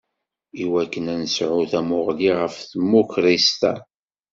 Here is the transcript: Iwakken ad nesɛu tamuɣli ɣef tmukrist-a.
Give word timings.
Iwakken 0.63 1.05
ad 1.13 1.19
nesɛu 1.21 1.61
tamuɣli 1.71 2.29
ɣef 2.39 2.55
tmukrist-a. 2.69 3.73